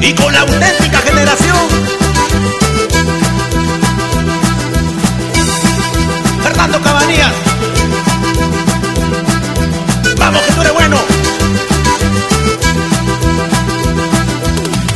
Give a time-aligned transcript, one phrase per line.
[0.00, 1.56] y con la auténtica generación.
[6.42, 7.32] Fernando Cabanillas.
[10.16, 10.96] Vamos que tú eres bueno.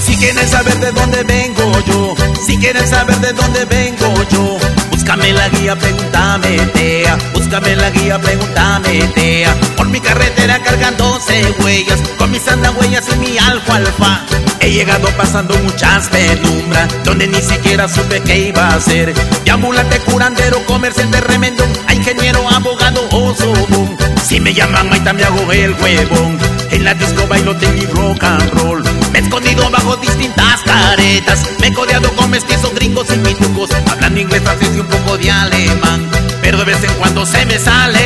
[0.05, 2.15] Si quieren saber de dónde vengo yo,
[2.45, 4.59] si quieren saber de dónde vengo yo,
[4.91, 7.17] búscame la guía, pregúntame, tea.
[7.35, 9.55] Búscame la guía, pregúntame, tea.
[9.87, 14.27] Por mi carretera cargándose huellas, con mis huellas y mi alfa alfa.
[14.59, 19.15] He llegado pasando muchas penumbras, donde ni siquiera supe qué iba a hacer.
[19.45, 23.97] De ambulante, curandero, comerciante, remendo, a ingeniero, abogado, oso, boom.
[24.25, 26.37] Si me llaman, ahí también hago el huevón.
[26.73, 28.83] En la disco bailo y rock and roll.
[29.13, 31.47] Me he escondido bajo distintas caretas.
[31.61, 33.71] Me he codeado con mestizos, gringos y pitucos.
[33.89, 36.11] Hablando inglés, francés y un poco de alemán.
[36.43, 38.06] Pero de vez en cuando se me sale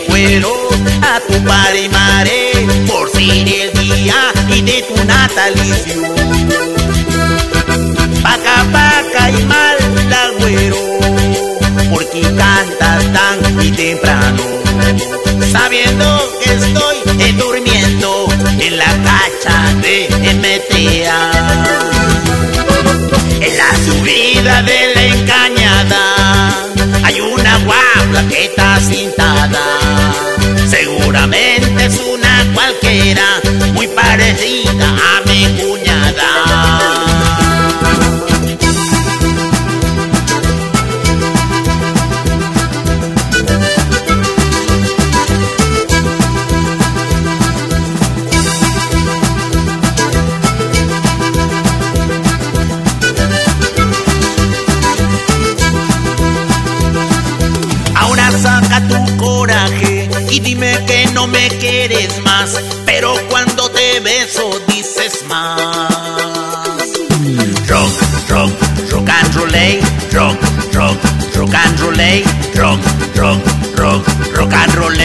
[0.00, 0.68] cuero
[1.02, 6.02] a tu padre y por ser el día y de tu natalicio.
[8.22, 9.76] Paca, paca y mal
[10.38, 10.76] güero,
[11.90, 14.42] porque cantas tan y temprano,
[15.50, 18.26] sabiendo que estoy eh, durmiendo
[18.58, 21.30] en la cacha de MTA.
[23.40, 26.66] En la subida de la encañada
[27.04, 29.25] hay una guapla que está cintada.
[60.36, 65.90] Y dime que no me quieres más, pero cuando te beso dices más.
[67.66, 67.90] Rock,
[68.28, 68.52] rock,
[68.90, 69.50] rock and roll,
[70.12, 70.38] rock,
[70.74, 70.98] rock,
[71.36, 71.96] rock and roll,
[72.54, 72.80] rock,
[73.16, 73.40] rock,
[73.76, 74.98] rock, rock and roll.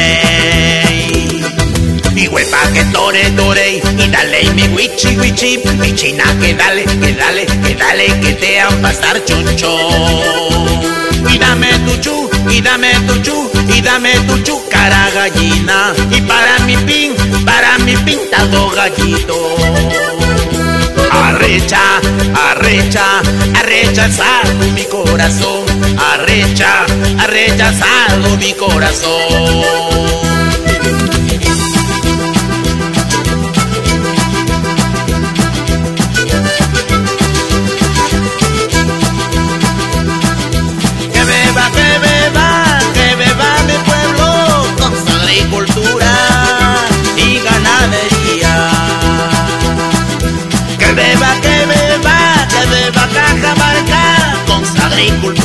[2.14, 7.14] Mi huepa que tore, tore, y dale mi wichi, wichi, mi china que dale, que
[7.14, 9.70] dale, que dale, que te a pasar choncho
[18.32, 19.56] pintado gallito.
[21.12, 22.00] Arrecha,
[22.34, 23.22] arrecha,
[23.56, 25.66] arrechazado mi corazón.
[25.98, 26.86] Arrecha,
[27.20, 30.11] arrechazado mi corazón.
[55.02, 55.41] Beba,